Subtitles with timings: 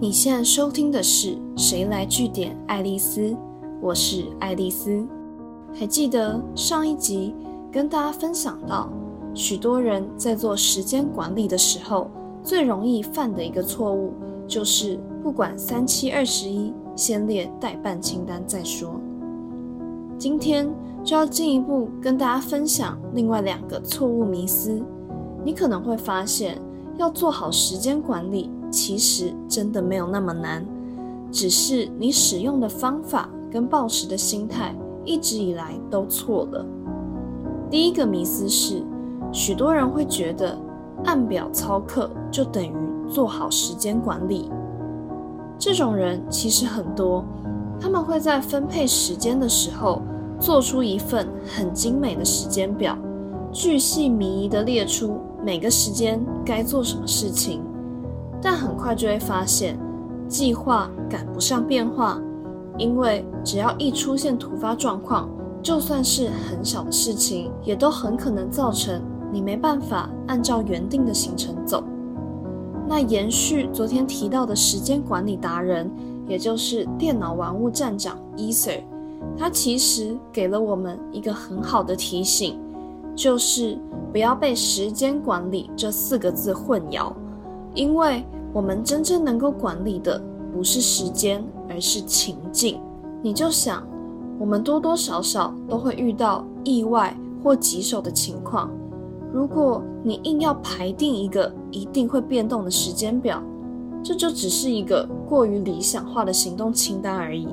[0.00, 3.20] 你现在收听的是《谁来据点爱丽丝》，
[3.80, 5.04] 我是爱丽丝。
[5.74, 7.34] 还记得上一集
[7.72, 8.88] 跟大家分享到，
[9.34, 12.08] 许多人在做时间管理的时候，
[12.44, 14.12] 最容易犯的一个错误，
[14.46, 19.00] 就是不管三七二十一，先列待办清单再说。
[20.16, 20.72] 今天
[21.02, 24.80] 就要进一步跟大家分享另外两个错误迷思。
[25.44, 26.56] 你可能会发现，
[26.98, 28.48] 要做好时间管理。
[28.70, 30.66] 其实真的没有那么难，
[31.30, 36.64] 只是你使用的方法跟暴食的心态一直以来都错了。
[37.70, 38.82] 第一个迷思是，
[39.32, 40.58] 许多人会觉得
[41.04, 42.72] 按表操课就等于
[43.10, 44.50] 做好时间管理。
[45.58, 47.24] 这种人其实很多，
[47.80, 50.00] 他们会在分配时间的时候
[50.38, 52.96] 做出一份很精美的时间表，
[53.52, 57.60] 巨细靡遗地列出每个时间该做什么事情。
[58.40, 59.78] 但很快就会发现，
[60.28, 62.20] 计划赶不上变化，
[62.76, 65.28] 因为只要一出现突发状况，
[65.62, 71.82] 就算是很小的事情，也都很可能造成你没办法按照原定的行程走。
[72.86, 75.90] 那延续昨天提到的时间管理达人，
[76.26, 78.82] 也就是电脑玩物站长伊 Sir，
[79.36, 82.58] 他其实给了我们一个很好的提醒，
[83.14, 83.78] 就是
[84.12, 87.12] 不要被时间管理这四个字混淆。
[87.78, 90.20] 因为我们真正能够管理的
[90.52, 92.80] 不是时间，而是情境。
[93.22, 93.86] 你就想，
[94.36, 98.68] 我们多多少少都会遇到意外或棘手的情况。
[99.32, 103.40] 如果你硬要排定一个一定会变动的时间表，
[104.02, 107.46] 这就只是一个过于理想化的行动清单而已。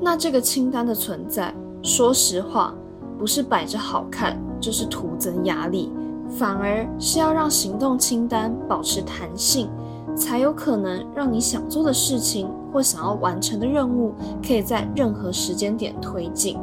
[0.00, 2.72] 那这个清单的存在，说实话，
[3.18, 5.90] 不是摆着好看，就是徒增压力。
[6.38, 9.68] 反而是要让行动清单保持弹性，
[10.16, 16.58] 才有可能让你想做的事情或想要完成的任务，可以在任何时间点推进。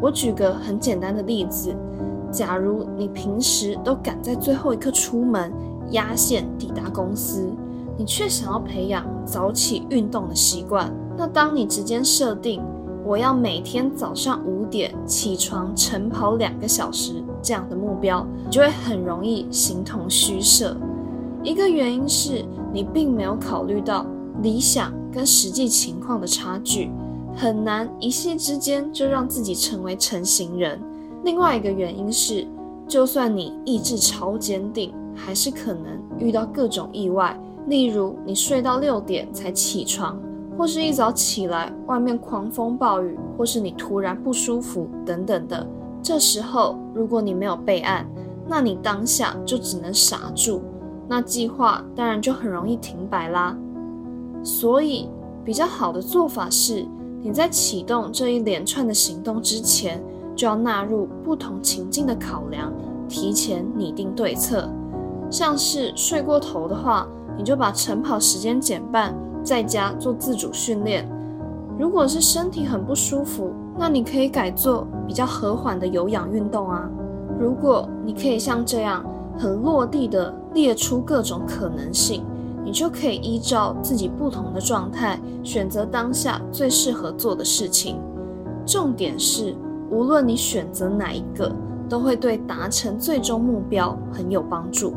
[0.00, 1.74] 我举个很简单的例子，
[2.30, 5.52] 假如你平时都赶在最后一刻出门，
[5.90, 7.48] 压线抵达公司，
[7.96, 12.60] 你却想要培养早起运动的习惯，那当你直接设定
[13.04, 17.22] 我要每天早上五点起床晨跑两个小时。
[17.42, 20.76] 这样的目标，就会很容易形同虚设。
[21.42, 24.06] 一个原因是你并没有考虑到
[24.42, 26.90] 理想跟实际情况的差距，
[27.34, 30.80] 很难一夕之间就让自己成为成型人。
[31.24, 32.46] 另外一个原因是，
[32.86, 40.20] 就算你意志超坚定，还是可能遇到各种意外，例如你睡到六点才起床，
[40.56, 45.66] 或是一早起来外面狂风暴雨，或是你突然不舒服等等的。
[46.02, 48.06] 这时候，如果你没有备案，
[48.48, 50.60] 那你当下就只能傻住，
[51.08, 53.56] 那计划当然就很容易停摆啦。
[54.42, 55.08] 所以，
[55.44, 56.84] 比较好的做法是，
[57.22, 60.02] 你在启动这一连串的行动之前，
[60.34, 62.72] 就要纳入不同情境的考量，
[63.08, 64.68] 提前拟定对策。
[65.30, 67.06] 像是睡过头的话，
[67.38, 69.14] 你就把晨跑时间减半，
[69.44, 71.08] 在家做自主训练。
[71.78, 76.88] 如果是身体很不舒服，那你可以改做比较和缓的有氧运动啊。
[77.40, 79.04] 如果你可以像这样
[79.38, 82.22] 很落地的列出各种可能性，
[82.64, 87.98] 你就可以依照自己不同的状态，选择当下最适合做的事情。
[88.64, 89.56] 重点是，
[89.90, 91.50] 无论你选择哪一个，
[91.88, 94.94] 都会对达成最终目标很有帮助。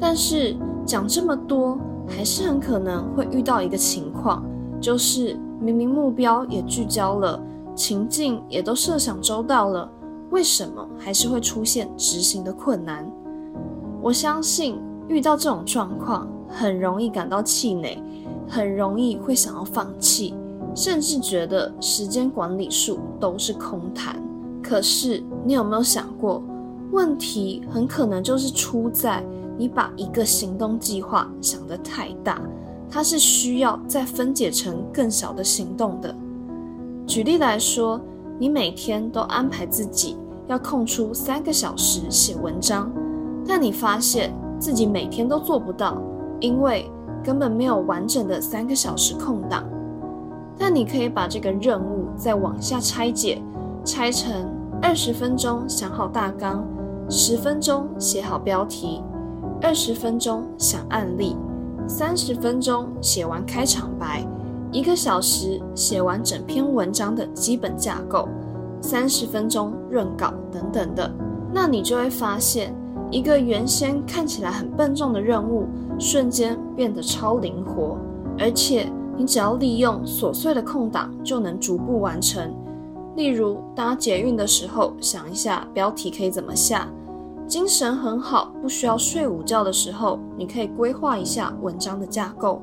[0.00, 0.56] 但是
[0.86, 1.78] 讲这么多，
[2.08, 4.42] 还是很可能会遇到一个情况，
[4.80, 7.38] 就是明明目标也聚焦了。
[7.82, 9.90] 情境也都设想周到了，
[10.30, 13.04] 为什么还是会出现执行的困难？
[14.00, 18.00] 我相信遇到这种状况，很容易感到气馁，
[18.48, 20.32] 很容易会想要放弃，
[20.76, 24.14] 甚至觉得时间管理术都是空谈。
[24.62, 26.40] 可是你有没有想过，
[26.92, 29.24] 问题很可能就是出在
[29.58, 32.40] 你把一个行动计划想得太大，
[32.88, 36.14] 它是需要再分解成更小的行动的。
[37.12, 38.00] 举例来说，
[38.38, 40.16] 你每天都安排自己
[40.46, 42.90] 要空出三个小时写文章，
[43.46, 46.00] 但你发现自己每天都做不到，
[46.40, 46.90] 因为
[47.22, 49.68] 根本没有完整的三个小时空档。
[50.56, 53.42] 但你可以把这个任务再往下拆解，
[53.84, 54.50] 拆成
[54.80, 56.66] 二十分钟想好大纲，
[57.10, 59.02] 十分钟写好标题，
[59.60, 61.36] 二十分钟想案例，
[61.86, 64.26] 三十分钟写完开场白。
[64.72, 68.26] 一个小时写完整篇文章的基本架构，
[68.80, 71.12] 三十分钟润稿等等的，
[71.52, 72.74] 那你就会发现，
[73.10, 75.66] 一个原先看起来很笨重的任务，
[75.98, 77.98] 瞬间变得超灵活。
[78.38, 82.50] 而且你只要利用琐碎的空档就能逐步完成。
[83.14, 86.88] 例如搭捷运的时候，想一下标题可以怎么下；
[87.46, 92.62] 精神很好，不需要睡午觉的时候，你可以规划一下文章的架构。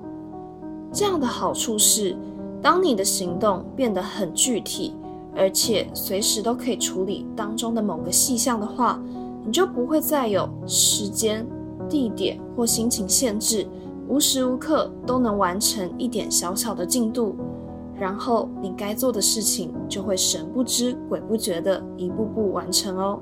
[0.91, 2.15] 这样的好处是，
[2.61, 4.95] 当你的行动变得很具体，
[5.35, 8.99] 而且随时都可以处理当中的某个细项的话，
[9.45, 11.45] 你就不会再有时间、
[11.87, 13.67] 地点或心情限制，
[14.07, 17.35] 无时无刻都能完成一点小小的进度。
[17.95, 23.19] 然后你该做的事情就会神不知鬼不觉的一步步完成哦。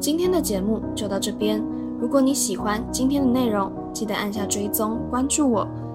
[0.00, 1.64] 今天的节目就到这边，
[2.00, 5.66] 如果你喜欢今天的内容，记得按下追踪关注我。